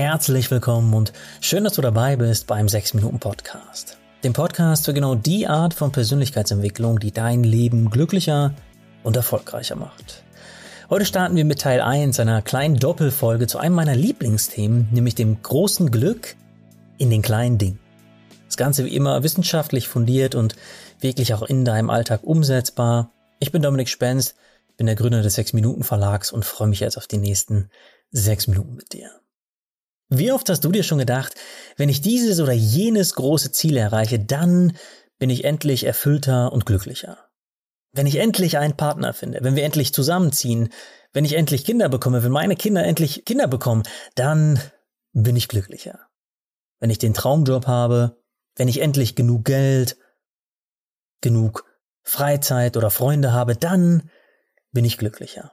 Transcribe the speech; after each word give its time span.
herzlich 0.00 0.50
willkommen 0.50 0.94
und 0.94 1.12
schön, 1.42 1.62
dass 1.62 1.74
du 1.74 1.82
dabei 1.82 2.16
bist 2.16 2.46
beim 2.46 2.70
6 2.70 2.94
Minuten 2.94 3.18
Podcast. 3.18 3.98
Dem 4.24 4.32
Podcast 4.32 4.86
für 4.86 4.94
genau 4.94 5.14
die 5.14 5.46
Art 5.46 5.74
von 5.74 5.92
Persönlichkeitsentwicklung, 5.92 6.98
die 6.98 7.12
dein 7.12 7.44
Leben 7.44 7.90
glücklicher 7.90 8.54
und 9.02 9.16
erfolgreicher 9.16 9.76
macht. 9.76 10.24
Heute 10.88 11.04
starten 11.04 11.36
wir 11.36 11.44
mit 11.44 11.60
Teil 11.60 11.82
1 11.82 12.18
einer 12.18 12.40
kleinen 12.40 12.76
Doppelfolge 12.76 13.46
zu 13.46 13.58
einem 13.58 13.74
meiner 13.74 13.94
Lieblingsthemen, 13.94 14.88
nämlich 14.90 15.16
dem 15.16 15.42
großen 15.42 15.90
Glück 15.90 16.34
in 16.96 17.10
den 17.10 17.20
kleinen 17.20 17.58
Dingen. 17.58 17.78
Das 18.46 18.56
Ganze 18.56 18.86
wie 18.86 18.96
immer 18.96 19.22
wissenschaftlich 19.22 19.86
fundiert 19.86 20.34
und 20.34 20.56
wirklich 21.00 21.34
auch 21.34 21.42
in 21.42 21.66
deinem 21.66 21.90
Alltag 21.90 22.20
umsetzbar. 22.22 23.12
Ich 23.38 23.52
bin 23.52 23.60
Dominik 23.60 23.90
Spenz, 23.90 24.34
bin 24.78 24.86
der 24.86 24.96
Gründer 24.96 25.20
des 25.20 25.34
6 25.34 25.52
Minuten 25.52 25.82
Verlags 25.82 26.32
und 26.32 26.46
freue 26.46 26.68
mich 26.68 26.80
jetzt 26.80 26.96
auf 26.96 27.06
die 27.06 27.18
nächsten 27.18 27.68
6 28.12 28.46
Minuten 28.46 28.76
mit 28.76 28.94
dir. 28.94 29.10
Wie 30.10 30.32
oft 30.32 30.48
hast 30.48 30.64
du 30.64 30.72
dir 30.72 30.82
schon 30.82 30.98
gedacht, 30.98 31.34
wenn 31.76 31.88
ich 31.88 32.00
dieses 32.00 32.40
oder 32.40 32.52
jenes 32.52 33.14
große 33.14 33.52
Ziel 33.52 33.76
erreiche, 33.76 34.18
dann 34.18 34.76
bin 35.18 35.30
ich 35.30 35.44
endlich 35.44 35.84
erfüllter 35.84 36.52
und 36.52 36.66
glücklicher. 36.66 37.30
Wenn 37.92 38.06
ich 38.06 38.16
endlich 38.16 38.58
einen 38.58 38.76
Partner 38.76 39.14
finde, 39.14 39.38
wenn 39.42 39.54
wir 39.54 39.64
endlich 39.64 39.94
zusammenziehen, 39.94 40.70
wenn 41.12 41.24
ich 41.24 41.34
endlich 41.34 41.64
Kinder 41.64 41.88
bekomme, 41.88 42.24
wenn 42.24 42.32
meine 42.32 42.56
Kinder 42.56 42.84
endlich 42.84 43.24
Kinder 43.24 43.46
bekommen, 43.46 43.84
dann 44.16 44.60
bin 45.12 45.36
ich 45.36 45.48
glücklicher. 45.48 46.00
Wenn 46.80 46.90
ich 46.90 46.98
den 46.98 47.14
Traumjob 47.14 47.66
habe, 47.68 48.20
wenn 48.56 48.68
ich 48.68 48.80
endlich 48.80 49.14
genug 49.14 49.44
Geld, 49.44 49.96
genug 51.20 51.64
Freizeit 52.02 52.76
oder 52.76 52.90
Freunde 52.90 53.32
habe, 53.32 53.54
dann 53.54 54.10
bin 54.72 54.84
ich 54.84 54.98
glücklicher. 54.98 55.52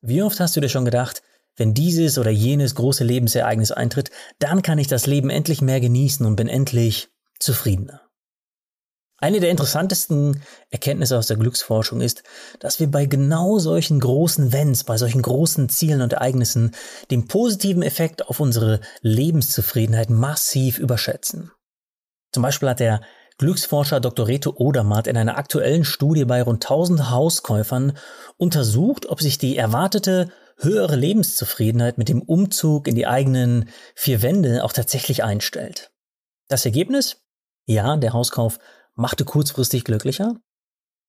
Wie 0.00 0.22
oft 0.22 0.40
hast 0.40 0.56
du 0.56 0.60
dir 0.60 0.68
schon 0.68 0.84
gedacht, 0.84 1.22
wenn 1.56 1.74
dieses 1.74 2.18
oder 2.18 2.30
jenes 2.30 2.74
große 2.74 3.04
Lebensereignis 3.04 3.72
eintritt, 3.72 4.10
dann 4.38 4.62
kann 4.62 4.78
ich 4.78 4.86
das 4.86 5.06
Leben 5.06 5.30
endlich 5.30 5.60
mehr 5.60 5.80
genießen 5.80 6.24
und 6.24 6.36
bin 6.36 6.48
endlich 6.48 7.08
zufriedener. 7.38 8.00
Eine 9.22 9.38
der 9.38 9.50
interessantesten 9.50 10.42
Erkenntnisse 10.70 11.16
aus 11.16 11.28
der 11.28 11.36
Glücksforschung 11.36 12.00
ist, 12.00 12.24
dass 12.58 12.80
wir 12.80 12.90
bei 12.90 13.06
genau 13.06 13.60
solchen 13.60 14.00
großen 14.00 14.52
Wenns, 14.52 14.82
bei 14.82 14.96
solchen 14.96 15.22
großen 15.22 15.68
Zielen 15.68 16.02
und 16.02 16.12
Ereignissen 16.12 16.72
den 17.12 17.28
positiven 17.28 17.82
Effekt 17.82 18.26
auf 18.26 18.40
unsere 18.40 18.80
Lebenszufriedenheit 19.00 20.10
massiv 20.10 20.78
überschätzen. 20.78 21.52
Zum 22.32 22.42
Beispiel 22.42 22.68
hat 22.68 22.80
der 22.80 23.00
Glücksforscher 23.38 24.00
Dr. 24.00 24.26
Reto 24.26 24.54
Odermatt 24.56 25.06
in 25.06 25.16
einer 25.16 25.38
aktuellen 25.38 25.84
Studie 25.84 26.24
bei 26.24 26.42
rund 26.42 26.64
1000 26.64 27.10
Hauskäufern 27.10 27.96
untersucht, 28.38 29.06
ob 29.06 29.20
sich 29.20 29.38
die 29.38 29.56
erwartete 29.56 30.32
höhere 30.58 30.96
Lebenszufriedenheit 30.96 31.98
mit 31.98 32.08
dem 32.08 32.22
Umzug 32.22 32.88
in 32.88 32.94
die 32.94 33.06
eigenen 33.06 33.68
vier 33.94 34.22
Wände 34.22 34.64
auch 34.64 34.72
tatsächlich 34.72 35.24
einstellt. 35.24 35.90
Das 36.48 36.64
Ergebnis? 36.64 37.22
Ja, 37.66 37.96
der 37.96 38.12
Hauskauf 38.12 38.58
machte 38.94 39.24
kurzfristig 39.24 39.84
glücklicher, 39.84 40.36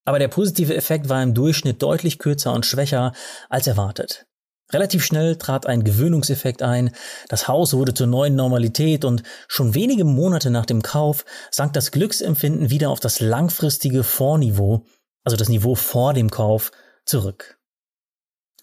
aber 0.04 0.18
der 0.18 0.28
positive 0.28 0.74
Effekt 0.74 1.08
war 1.08 1.22
im 1.22 1.34
Durchschnitt 1.34 1.82
deutlich 1.82 2.18
kürzer 2.18 2.52
und 2.52 2.66
schwächer 2.66 3.12
als 3.48 3.66
erwartet. 3.66 4.26
Relativ 4.72 5.04
schnell 5.04 5.36
trat 5.36 5.66
ein 5.66 5.84
Gewöhnungseffekt 5.84 6.62
ein, 6.62 6.90
das 7.28 7.48
Haus 7.48 7.74
wurde 7.74 7.92
zur 7.92 8.06
neuen 8.06 8.34
Normalität 8.34 9.04
und 9.04 9.22
schon 9.46 9.74
wenige 9.74 10.04
Monate 10.04 10.50
nach 10.50 10.66
dem 10.66 10.82
Kauf 10.82 11.24
sank 11.50 11.74
das 11.74 11.90
Glücksempfinden 11.90 12.70
wieder 12.70 12.90
auf 12.90 13.00
das 13.00 13.20
langfristige 13.20 14.02
Vorniveau, 14.02 14.86
also 15.22 15.36
das 15.36 15.48
Niveau 15.48 15.74
vor 15.74 16.14
dem 16.14 16.30
Kauf, 16.30 16.72
zurück. 17.04 17.58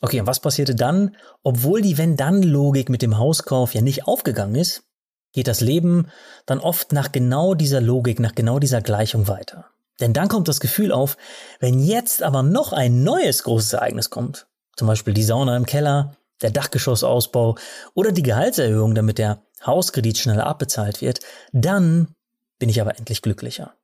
Okay, 0.02 0.20
und 0.20 0.28
was 0.28 0.40
passierte 0.40 0.74
dann? 0.76 1.16
Obwohl 1.44 1.82
die 1.82 1.98
Wenn-Dann-Logik 1.98 2.90
mit 2.90 3.04
dem 3.04 3.18
Hauskauf 3.20 3.76
ja 3.76 3.82
nicht 3.82 4.08
aufgegangen 4.08 4.56
ist, 4.56 4.84
geht 5.32 5.48
das 5.48 5.62
Leben 5.62 6.08
dann 6.46 6.60
oft 6.60 6.92
nach 6.92 7.12
genau 7.12 7.54
dieser 7.54 7.82
Logik, 7.82 8.20
nach 8.20 8.36
genau 8.36 8.60
dieser 8.60 8.82
Gleichung 8.82 9.28
weiter. 9.28 9.66
Denn 10.00 10.14
dann 10.14 10.28
kommt 10.28 10.48
das 10.48 10.60
Gefühl 10.60 10.92
auf, 10.92 11.18
wenn 11.60 11.80
jetzt 11.80 12.24
aber 12.24 12.42
noch 12.42 12.74
ein 12.74 13.04
neues 13.04 13.44
großes 13.44 13.74
Ereignis 13.74 14.10
kommt, 14.10 14.48
zum 14.76 14.88
Beispiel 14.88 15.14
die 15.14 15.24
Sauna 15.24 15.56
im 15.56 15.68
Keller, 15.68 16.16
der 16.42 16.50
Dachgeschossausbau 16.50 17.56
oder 17.94 18.12
die 18.12 18.24
Gehaltserhöhung, 18.24 18.96
damit 18.96 19.20
der 19.20 19.44
Hauskredit 19.64 20.18
schneller 20.18 20.48
abbezahlt 20.48 21.02
wird, 21.02 21.20
dann 21.52 22.16
bin 22.58 22.70
ich 22.70 22.82
aber 22.82 22.98
endlich 22.98 23.22
glücklicher. 23.22 23.76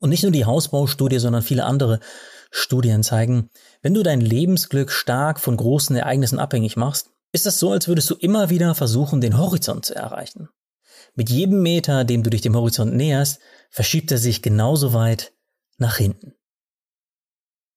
Und 0.00 0.10
nicht 0.10 0.22
nur 0.22 0.32
die 0.32 0.46
Hausbaustudie, 0.46 1.18
sondern 1.18 1.42
viele 1.42 1.64
andere 1.64 2.00
Studien 2.56 3.02
zeigen, 3.02 3.50
wenn 3.82 3.94
du 3.94 4.04
dein 4.04 4.20
Lebensglück 4.20 4.92
stark 4.92 5.40
von 5.40 5.56
großen 5.56 5.96
Ereignissen 5.96 6.38
abhängig 6.38 6.76
machst, 6.76 7.10
ist 7.32 7.46
das 7.46 7.58
so, 7.58 7.72
als 7.72 7.88
würdest 7.88 8.08
du 8.10 8.14
immer 8.14 8.48
wieder 8.48 8.76
versuchen, 8.76 9.20
den 9.20 9.36
Horizont 9.38 9.84
zu 9.84 9.96
erreichen. 9.96 10.48
Mit 11.16 11.30
jedem 11.30 11.62
Meter, 11.62 12.04
dem 12.04 12.22
du 12.22 12.30
dich 12.30 12.42
dem 12.42 12.54
Horizont 12.54 12.94
näherst, 12.94 13.40
verschiebt 13.70 14.12
er 14.12 14.18
sich 14.18 14.40
genauso 14.40 14.92
weit 14.92 15.32
nach 15.78 15.96
hinten. 15.96 16.34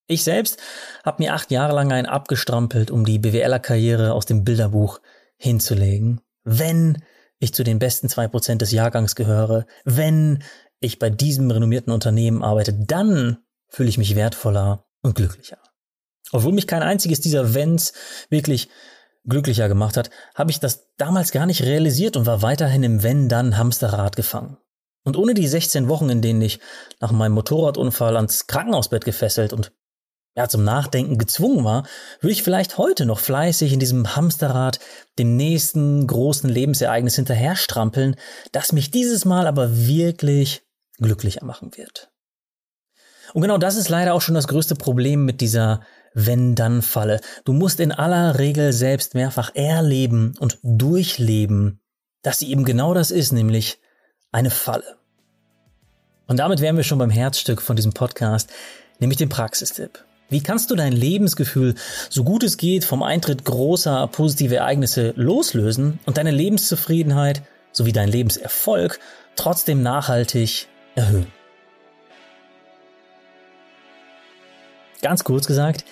Ich 0.05 0.23
selbst 0.23 0.59
habe 1.03 1.23
mir 1.23 1.33
acht 1.33 1.49
Jahre 1.49 1.73
lang 1.73 1.91
einen 1.91 2.05
abgestrampelt, 2.05 2.91
um 2.91 3.03
die 3.03 3.17
BWLer-Karriere 3.17 4.13
aus 4.13 4.27
dem 4.27 4.43
Bilderbuch 4.43 5.01
hinzulegen. 5.37 6.21
Wenn 6.43 7.03
ich 7.39 7.51
zu 7.51 7.63
den 7.63 7.79
besten 7.79 8.09
zwei 8.09 8.27
Prozent 8.27 8.61
des 8.61 8.71
Jahrgangs 8.71 9.15
gehöre, 9.15 9.65
wenn 9.85 10.43
ich 10.79 10.99
bei 10.99 11.09
diesem 11.09 11.49
renommierten 11.49 11.91
Unternehmen 11.91 12.43
arbeite, 12.43 12.73
dann 12.73 13.39
fühle 13.69 13.89
ich 13.89 13.97
mich 13.97 14.15
wertvoller 14.15 14.85
und 15.01 15.15
glücklicher. 15.15 15.57
Obwohl 16.31 16.53
mich 16.53 16.67
kein 16.67 16.83
einziges 16.83 17.21
dieser 17.21 17.53
Wenns 17.53 17.93
wirklich 18.29 18.69
glücklicher 19.25 19.67
gemacht 19.67 19.97
hat, 19.97 20.09
habe 20.35 20.51
ich 20.51 20.59
das 20.59 20.87
damals 20.97 21.31
gar 21.31 21.45
nicht 21.45 21.63
realisiert 21.63 22.17
und 22.17 22.25
war 22.25 22.41
weiterhin 22.41 22.83
im 22.83 23.03
Wenn-Dann-Hamsterrad 23.03 24.15
gefangen. 24.15 24.57
Und 25.03 25.15
ohne 25.15 25.33
die 25.33 25.47
16 25.47 25.87
Wochen, 25.87 26.09
in 26.09 26.21
denen 26.21 26.41
ich 26.41 26.59
nach 26.99 27.11
meinem 27.11 27.33
Motorradunfall 27.33 28.15
ans 28.15 28.47
Krankenhausbett 28.47 29.05
gefesselt 29.05 29.53
und 29.53 29.71
ja, 30.35 30.47
zum 30.47 30.63
Nachdenken 30.63 31.17
gezwungen 31.17 31.63
war, 31.63 31.87
würde 32.19 32.33
ich 32.33 32.43
vielleicht 32.43 32.77
heute 32.77 33.05
noch 33.05 33.19
fleißig 33.19 33.73
in 33.73 33.79
diesem 33.79 34.15
Hamsterrad 34.15 34.79
dem 35.17 35.35
nächsten 35.35 36.05
großen 36.05 36.49
Lebensereignis 36.49 37.15
hinterher 37.15 37.55
strampeln, 37.55 38.15
das 38.51 38.71
mich 38.71 38.91
dieses 38.91 39.25
Mal 39.25 39.47
aber 39.47 39.75
wirklich 39.87 40.61
glücklicher 40.99 41.43
machen 41.43 41.75
wird. 41.75 42.11
Und 43.33 43.41
genau 43.41 43.57
das 43.57 43.75
ist 43.75 43.89
leider 43.89 44.13
auch 44.13 44.21
schon 44.21 44.35
das 44.35 44.47
größte 44.47 44.75
Problem 44.75 45.25
mit 45.25 45.41
dieser 45.41 45.81
Wenn-Dann-Falle. 46.13 47.21
Du 47.45 47.53
musst 47.53 47.79
in 47.79 47.91
aller 47.91 48.39
Regel 48.39 48.73
selbst 48.73 49.13
mehrfach 49.13 49.51
erleben 49.53 50.33
und 50.39 50.57
durchleben, 50.63 51.79
dass 52.23 52.39
sie 52.39 52.51
eben 52.51 52.65
genau 52.65 52.93
das 52.93 53.11
ist, 53.11 53.31
nämlich 53.31 53.79
eine 54.31 54.49
Falle. 54.49 54.97
Und 56.27 56.37
damit 56.37 56.59
wären 56.59 56.75
wir 56.75 56.83
schon 56.83 56.99
beim 56.99 57.09
Herzstück 57.09 57.61
von 57.61 57.75
diesem 57.75 57.93
Podcast, 57.93 58.49
nämlich 58.99 59.17
dem 59.17 59.29
Praxistipp. 59.29 60.03
Wie 60.29 60.43
kannst 60.43 60.69
du 60.71 60.75
dein 60.75 60.91
Lebensgefühl, 60.91 61.75
so 62.09 62.25
gut 62.25 62.43
es 62.43 62.57
geht, 62.57 62.83
vom 62.83 63.01
Eintritt 63.01 63.45
großer 63.45 64.07
positive 64.07 64.57
Ereignisse 64.57 65.13
loslösen 65.15 65.99
und 66.05 66.17
deine 66.17 66.31
Lebenszufriedenheit 66.31 67.43
sowie 67.71 67.93
dein 67.93 68.09
Lebenserfolg 68.09 68.99
trotzdem 69.37 69.81
nachhaltig 69.81 70.67
erhöhen? 70.95 71.36
Ganz 75.07 75.23
kurz 75.23 75.47
gesagt, 75.47 75.85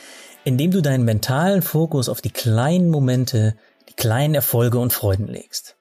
indem 0.44 0.72
du 0.72 0.82
deinen 0.82 1.06
mentalen 1.06 1.62
Fokus 1.62 2.10
auf 2.10 2.20
die 2.20 2.32
kleinen 2.32 2.90
Momente, 2.90 3.56
die 3.88 3.94
kleinen 3.94 4.36
Erfolge 4.36 4.78
und 4.78 4.92
Freuden 4.92 5.26
legst. 5.26 5.78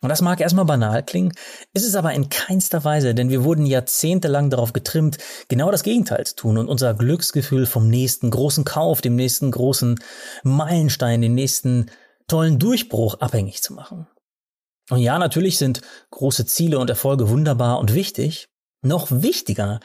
Und 0.00 0.08
das 0.08 0.22
mag 0.22 0.40
erstmal 0.40 0.66
banal 0.66 1.02
klingen, 1.02 1.32
ist 1.72 1.84
es 1.84 1.96
aber 1.96 2.12
in 2.12 2.28
keinster 2.28 2.84
Weise, 2.84 3.12
denn 3.12 3.28
wir 3.28 3.42
wurden 3.42 3.66
jahrzehntelang 3.66 4.50
darauf 4.50 4.72
getrimmt, 4.72 5.18
genau 5.48 5.72
das 5.72 5.82
Gegenteil 5.82 6.24
zu 6.24 6.36
tun 6.36 6.58
und 6.58 6.68
unser 6.68 6.94
Glücksgefühl 6.94 7.66
vom 7.66 7.88
nächsten 7.88 8.30
großen 8.30 8.64
Kauf, 8.64 9.00
dem 9.00 9.16
nächsten 9.16 9.50
großen 9.50 9.98
Meilenstein, 10.44 11.22
dem 11.22 11.34
nächsten 11.34 11.90
tollen 12.28 12.60
Durchbruch 12.60 13.18
abhängig 13.18 13.64
zu 13.64 13.74
machen. 13.74 14.06
Und 14.90 15.00
ja, 15.00 15.18
natürlich 15.18 15.58
sind 15.58 15.80
große 16.12 16.46
Ziele 16.46 16.78
und 16.78 16.88
Erfolge 16.88 17.30
wunderbar 17.30 17.80
und 17.80 17.94
wichtig. 17.94 18.48
Noch 18.80 19.08
wichtiger 19.10 19.80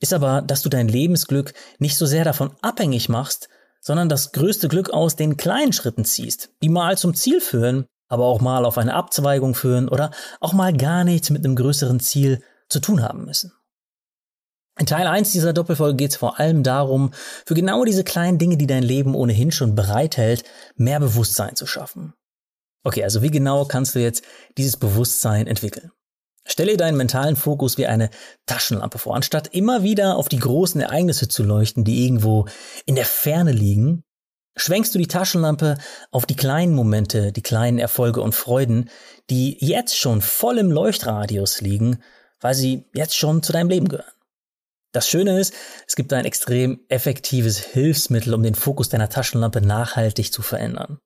ist 0.00 0.12
aber, 0.12 0.42
dass 0.42 0.62
du 0.62 0.68
dein 0.68 0.88
Lebensglück 0.88 1.54
nicht 1.78 1.96
so 1.96 2.06
sehr 2.06 2.24
davon 2.24 2.54
abhängig 2.62 3.08
machst, 3.08 3.48
sondern 3.80 4.08
das 4.08 4.32
größte 4.32 4.68
Glück 4.68 4.90
aus 4.90 5.16
den 5.16 5.36
kleinen 5.36 5.72
Schritten 5.72 6.04
ziehst, 6.04 6.50
die 6.62 6.68
mal 6.68 6.98
zum 6.98 7.14
Ziel 7.14 7.40
führen, 7.40 7.86
aber 8.08 8.24
auch 8.24 8.40
mal 8.40 8.64
auf 8.64 8.78
eine 8.78 8.94
Abzweigung 8.94 9.54
führen 9.54 9.88
oder 9.88 10.10
auch 10.40 10.52
mal 10.52 10.76
gar 10.76 11.04
nichts 11.04 11.30
mit 11.30 11.44
einem 11.44 11.56
größeren 11.56 12.00
Ziel 12.00 12.42
zu 12.68 12.80
tun 12.80 13.02
haben 13.02 13.24
müssen. 13.24 13.52
In 14.78 14.86
Teil 14.86 15.08
1 15.08 15.32
dieser 15.32 15.52
Doppelfolge 15.52 15.96
geht 15.96 16.12
es 16.12 16.16
vor 16.16 16.38
allem 16.38 16.62
darum, 16.62 17.10
für 17.44 17.54
genau 17.54 17.84
diese 17.84 18.04
kleinen 18.04 18.38
Dinge, 18.38 18.56
die 18.56 18.68
dein 18.68 18.84
Leben 18.84 19.16
ohnehin 19.16 19.50
schon 19.50 19.74
bereithält, 19.74 20.44
mehr 20.76 21.00
Bewusstsein 21.00 21.56
zu 21.56 21.66
schaffen. 21.66 22.14
Okay, 22.84 23.02
also 23.02 23.20
wie 23.20 23.30
genau 23.30 23.64
kannst 23.64 23.96
du 23.96 23.98
jetzt 23.98 24.24
dieses 24.56 24.76
Bewusstsein 24.76 25.48
entwickeln? 25.48 25.90
Stelle 26.48 26.76
deinen 26.76 26.96
mentalen 26.96 27.36
Fokus 27.36 27.78
wie 27.78 27.86
eine 27.86 28.10
Taschenlampe 28.46 28.98
vor. 28.98 29.14
Anstatt 29.14 29.48
immer 29.48 29.82
wieder 29.82 30.16
auf 30.16 30.28
die 30.28 30.38
großen 30.38 30.80
Ereignisse 30.80 31.28
zu 31.28 31.44
leuchten, 31.44 31.84
die 31.84 32.04
irgendwo 32.04 32.46
in 32.86 32.94
der 32.94 33.04
Ferne 33.04 33.52
liegen, 33.52 34.02
schwenkst 34.56 34.94
du 34.94 34.98
die 34.98 35.06
Taschenlampe 35.06 35.78
auf 36.10 36.26
die 36.26 36.36
kleinen 36.36 36.74
Momente, 36.74 37.32
die 37.32 37.42
kleinen 37.42 37.78
Erfolge 37.78 38.22
und 38.22 38.34
Freuden, 38.34 38.90
die 39.30 39.56
jetzt 39.60 39.96
schon 39.96 40.22
voll 40.22 40.58
im 40.58 40.72
Leuchtradius 40.72 41.60
liegen, 41.60 42.02
weil 42.40 42.54
sie 42.54 42.86
jetzt 42.94 43.16
schon 43.16 43.42
zu 43.42 43.52
deinem 43.52 43.68
Leben 43.68 43.88
gehören. 43.88 44.10
Das 44.92 45.06
Schöne 45.06 45.38
ist, 45.38 45.52
es 45.86 45.96
gibt 45.96 46.12
ein 46.14 46.24
extrem 46.24 46.80
effektives 46.88 47.58
Hilfsmittel, 47.58 48.32
um 48.32 48.42
den 48.42 48.54
Fokus 48.54 48.88
deiner 48.88 49.10
Taschenlampe 49.10 49.60
nachhaltig 49.60 50.32
zu 50.32 50.40
verändern. 50.40 50.98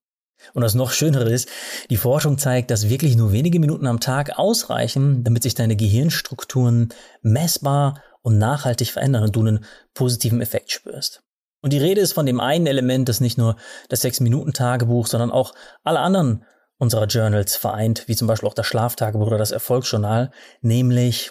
Und 0.55 0.63
das 0.63 0.75
noch 0.75 0.93
Schönere 0.93 1.31
ist, 1.31 1.49
die 1.91 1.97
Forschung 1.97 2.39
zeigt, 2.39 2.71
dass 2.71 2.89
wirklich 2.89 3.17
nur 3.17 3.33
wenige 3.33 3.61
Minuten 3.61 3.87
am 3.87 4.01
Tag 4.01 4.39
ausreichen, 4.39 5.25
damit 5.25 5.43
sich 5.43 5.55
deine 5.55 5.77
Gehirnstrukturen 5.77 6.91
messbar 7.23 8.03
und 8.23 8.39
nachhaltig 8.39 8.91
verändern 8.91 9.25
und 9.25 9.37
du 9.37 9.41
einen 9.41 9.65
positiven 9.95 10.41
Effekt 10.41 10.71
spürst. 10.71 11.23
Und 11.61 11.73
die 11.73 11.79
Rede 11.79 12.01
ist 12.01 12.13
von 12.13 12.27
dem 12.27 12.41
einen 12.41 12.67
Element, 12.67 13.09
das 13.09 13.21
nicht 13.21 13.39
nur 13.39 13.57
das 13.89 14.05
6-Minuten-Tagebuch, 14.05 15.07
sondern 15.07 15.31
auch 15.31 15.55
alle 15.85 16.01
anderen 16.01 16.45
unserer 16.77 17.07
Journals 17.07 17.55
vereint, 17.55 18.09
wie 18.09 18.17
zum 18.17 18.27
Beispiel 18.27 18.49
auch 18.49 18.55
das 18.55 18.67
Schlaftagebuch 18.67 19.29
oder 19.29 19.39
das 19.39 19.53
Erfolgsjournal, 19.53 20.33
nämlich 20.61 21.31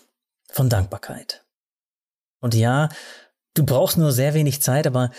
von 0.50 0.70
Dankbarkeit. 0.70 1.44
Und 2.40 2.56
ja, 2.56 2.88
du 3.54 3.66
brauchst 3.66 3.98
nur 3.98 4.14
sehr 4.14 4.34
wenig 4.34 4.62
Zeit, 4.62 4.88
aber 4.88 5.12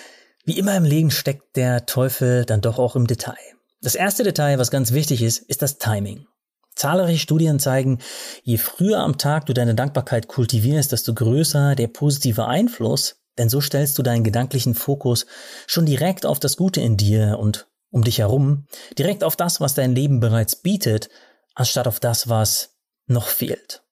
wie 0.44 0.58
immer 0.58 0.74
im 0.76 0.84
Leben 0.84 1.10
steckt 1.10 1.56
der 1.56 1.84
Teufel 1.84 2.46
dann 2.46 2.62
doch 2.62 2.78
auch 2.78 2.96
im 2.96 3.06
Detail. 3.06 3.36
Das 3.82 3.96
erste 3.96 4.22
Detail, 4.22 4.60
was 4.60 4.70
ganz 4.70 4.92
wichtig 4.92 5.22
ist, 5.22 5.38
ist 5.38 5.60
das 5.60 5.78
Timing. 5.78 6.28
Zahlreiche 6.76 7.18
Studien 7.18 7.58
zeigen, 7.58 7.98
je 8.44 8.56
früher 8.56 9.00
am 9.00 9.18
Tag 9.18 9.46
du 9.46 9.52
deine 9.52 9.74
Dankbarkeit 9.74 10.28
kultivierst, 10.28 10.92
desto 10.92 11.12
größer 11.12 11.74
der 11.74 11.88
positive 11.88 12.46
Einfluss, 12.46 13.16
denn 13.38 13.48
so 13.48 13.60
stellst 13.60 13.98
du 13.98 14.04
deinen 14.04 14.22
gedanklichen 14.22 14.76
Fokus 14.76 15.26
schon 15.66 15.84
direkt 15.84 16.24
auf 16.24 16.38
das 16.38 16.56
Gute 16.56 16.80
in 16.80 16.96
dir 16.96 17.38
und 17.40 17.66
um 17.90 18.04
dich 18.04 18.18
herum, 18.18 18.66
direkt 18.96 19.24
auf 19.24 19.34
das, 19.34 19.60
was 19.60 19.74
dein 19.74 19.94
Leben 19.94 20.20
bereits 20.20 20.56
bietet, 20.56 21.10
anstatt 21.54 21.88
auf 21.88 21.98
das, 21.98 22.28
was 22.28 22.76
noch 23.06 23.26
fehlt. 23.26 23.82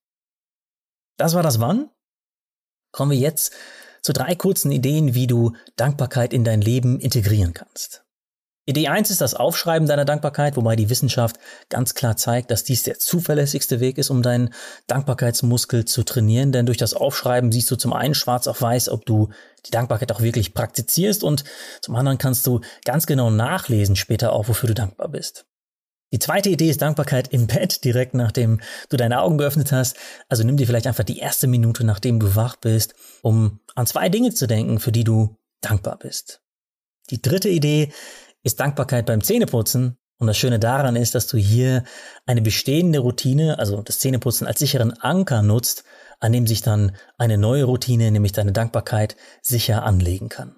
Das 1.17 1.35
war 1.35 1.43
das 1.43 1.59
Wann. 1.59 1.91
Kommen 2.93 3.11
wir 3.11 3.19
jetzt 3.19 3.53
zu 4.03 4.13
drei 4.13 4.37
kurzen 4.37 4.71
Ideen, 4.71 5.15
wie 5.15 5.27
du 5.27 5.55
Dankbarkeit 5.77 6.33
in 6.33 6.45
dein 6.45 6.63
Leben 6.63 7.01
integrieren 7.01 7.53
kannst. 7.55 8.05
Idee 8.67 8.89
1 8.89 9.11
ist 9.11 9.21
das 9.21 9.35
Aufschreiben 9.35 9.89
deiner 9.89 10.05
Dankbarkeit, 10.05 10.57
wobei 10.57 10.77
die 10.77 10.91
Wissenschaft 10.91 11.37
ganz 11.71 11.95
klar 11.95 12.17
zeigt, 12.17 12.51
dass 12.51 12.63
dies 12.63 12.83
der 12.83 12.99
zuverlässigste 12.99 13.81
Weg 13.81 13.97
ist, 13.97 14.11
um 14.11 14.23
deinen 14.23 14.53
Dankbarkeitsmuskel 14.87 15.87
zu 15.87 16.03
trainieren. 16.03 16.53
Denn 16.53 16.67
durch 16.67 16.79
das 16.79 16.95
Aufschreiben 16.95 17.53
siehst 17.53 17.71
du 17.71 17.77
zum 17.77 17.93
einen 17.93 18.15
schwarz 18.15 18.47
auf 18.47 18.61
weiß, 18.61 18.91
ob 18.91 19.07
du 19.07 19.31
die 19.67 19.71
Dankbarkeit 19.71 20.13
auch 20.13 20.21
wirklich 20.21 20.55
praktizierst 20.55 21.25
und 21.25 21.45
zum 21.83 21.97
anderen 21.97 22.19
kannst 22.19 22.47
du 22.47 22.61
ganz 22.85 23.07
genau 23.07 23.31
nachlesen 23.31 23.97
später 23.97 24.33
auch, 24.33 24.49
wofür 24.49 24.69
du 24.69 24.75
dankbar 24.75 25.09
bist. 25.09 25.47
Die 26.13 26.19
zweite 26.19 26.49
Idee 26.51 26.71
ist 26.71 26.83
Dankbarkeit 26.83 27.29
im 27.29 27.47
Bett, 27.47 27.85
direkt 27.85 28.15
nachdem 28.15 28.61
du 28.89 28.97
deine 28.97 29.21
Augen 29.21 29.39
geöffnet 29.39 29.71
hast. 29.71 29.97
Also 30.29 30.43
nimm 30.43 30.57
dir 30.57 30.67
vielleicht 30.67 30.89
einfach 30.89 31.05
die 31.05 31.19
erste 31.19 31.47
Minute, 31.47 31.85
nachdem 31.85 32.19
du 32.19 32.35
wach 32.35 32.57
bist, 32.57 32.95
um 33.23 33.61
an 33.75 33.87
zwei 33.87 34.09
Dinge 34.09 34.35
zu 34.35 34.47
denken, 34.47 34.81
für 34.81 34.93
die 34.93 35.05
du 35.05 35.37
dankbar 35.61 35.99
bist. 35.99 36.43
Die 37.11 37.23
dritte 37.23 37.49
Idee 37.49 37.93
ist 38.43 38.61
Dankbarkeit 38.61 39.07
beim 39.07 39.23
Zähneputzen. 39.23 39.97
Und 40.19 40.27
das 40.27 40.37
Schöne 40.37 40.59
daran 40.59 40.97
ist, 40.97 41.15
dass 41.15 41.27
du 41.27 41.39
hier 41.39 41.85
eine 42.27 42.43
bestehende 42.43 42.99
Routine, 42.99 43.59
also 43.59 43.81
das 43.81 43.99
Zähneputzen 44.01 44.47
als 44.47 44.59
sicheren 44.59 44.93
Anker 45.01 45.41
nutzt, 45.41 45.85
an 46.19 46.33
dem 46.33 46.47
sich 46.47 46.61
dann 46.61 46.95
eine 47.17 47.39
neue 47.39 47.65
Routine, 47.65 48.11
nämlich 48.11 48.33
deine 48.33 48.53
Dankbarkeit, 48.53 49.17
sicher 49.41 49.83
anlegen 49.85 50.29
kann. 50.29 50.57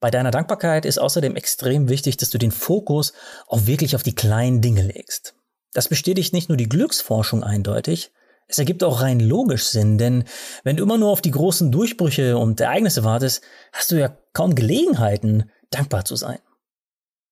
Bei 0.00 0.10
deiner 0.10 0.30
Dankbarkeit 0.30 0.86
ist 0.86 0.98
außerdem 0.98 1.36
extrem 1.36 1.88
wichtig, 1.88 2.16
dass 2.16 2.30
du 2.30 2.38
den 2.38 2.50
Fokus 2.50 3.12
auch 3.46 3.66
wirklich 3.66 3.94
auf 3.94 4.02
die 4.02 4.14
kleinen 4.14 4.62
Dinge 4.62 4.82
legst. 4.82 5.34
Das 5.74 5.88
bestätigt 5.88 6.32
nicht 6.32 6.48
nur 6.48 6.56
die 6.56 6.68
Glücksforschung 6.68 7.44
eindeutig, 7.44 8.12
es 8.48 8.58
ergibt 8.58 8.84
auch 8.84 9.00
rein 9.00 9.18
logisch 9.20 9.64
Sinn, 9.64 9.96
denn 9.96 10.24
wenn 10.62 10.76
du 10.76 10.82
immer 10.82 10.98
nur 10.98 11.10
auf 11.10 11.22
die 11.22 11.30
großen 11.30 11.72
Durchbrüche 11.72 12.36
und 12.36 12.60
Ereignisse 12.60 13.02
wartest, 13.02 13.42
hast 13.72 13.90
du 13.90 13.96
ja 13.96 14.14
kaum 14.34 14.54
Gelegenheiten, 14.54 15.50
dankbar 15.70 16.04
zu 16.04 16.16
sein. 16.16 16.38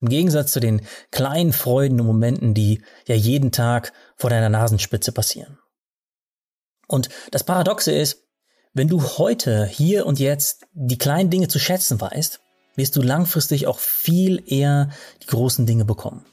Im 0.01 0.09
Gegensatz 0.09 0.53
zu 0.53 0.61
den 0.61 0.83
kleinen 1.11 1.53
Freuden 1.53 2.01
und 2.01 2.07
Momenten, 2.07 2.55
die 2.55 2.83
ja 3.07 3.15
jeden 3.15 3.53
Tag 3.53 3.93
vor 4.17 4.31
deiner 4.31 4.49
Nasenspitze 4.49 5.13
passieren. 5.13 5.59
Und 6.89 7.09
das 7.31 7.45
Paradoxe 7.45 7.93
ist, 7.93 8.25
wenn 8.73 8.89
du 8.89 9.03
heute, 9.03 9.67
hier 9.67 10.07
und 10.07 10.19
jetzt 10.19 10.67
die 10.73 10.99
kleinen 10.99 11.31
Dinge 11.31 11.49
zu 11.49 11.59
schätzen 11.59 12.01
weißt, 12.01 12.41
wirst 12.77 12.97
du 12.97 13.03
langfristig 13.03 13.67
auch 13.67 13.79
viel 13.79 14.43
eher 14.47 14.91
die 15.23 15.27
großen 15.27 15.67
Dinge 15.67 15.85
bekommen. 15.85 16.25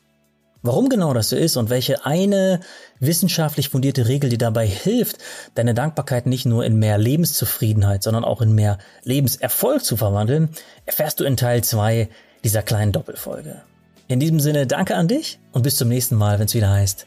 Warum 0.62 0.90
genau 0.90 1.14
das 1.14 1.30
so 1.30 1.36
ist 1.36 1.56
und 1.58 1.69
welche 1.69 2.06
eine 2.06 2.60
wissenschaftlich 3.00 3.69
fundierte 3.69 4.08
Regel 4.08 4.30
dir 4.30 4.38
dabei 4.38 4.66
hilft, 4.66 5.18
deine 5.56 5.74
Dankbarkeit 5.74 6.25
nicht 6.25 6.46
nur 6.46 6.66
in 6.66 6.78
mehr 6.78 6.98
Lebenszufriedenheit, 6.98 8.04
sondern 8.04 8.24
auch 8.24 8.42
in 8.42 8.54
mehr 8.54 8.78
Lebenserfolg 9.04 9.84
zu 9.84 9.98
verwandeln, 9.98 10.50
erfährst 10.86 11.19
du 11.19 11.24
in 11.24 11.38
Teil 11.38 11.64
2 11.64 12.10
dieser 12.48 12.64
kleinen 12.64 12.94
Doppelfolge. 12.94 13.62
In 14.08 14.22
diesem 14.22 14.40
Sinne 14.40 14.68
danke 14.68 14.96
an 14.96 15.10
dich 15.10 15.38
und 15.52 15.64
bis 15.64 15.76
zum 15.76 15.90
nächsten 15.90 16.16
Mal, 16.16 16.40
wenn 16.40 16.46
es 16.46 16.54
wieder 16.54 16.70
heißt, 16.70 17.06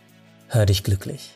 hör 0.49 0.67
dich 0.67 0.85
glücklich. 0.85 1.31